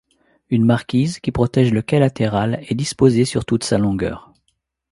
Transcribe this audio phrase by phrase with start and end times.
[0.49, 4.33] Une marquise, qui protège le quai latéral, est disposée sur toute sa longueur.